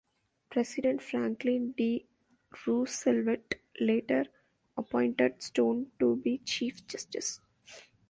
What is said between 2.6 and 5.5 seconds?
Roosevelt later appointed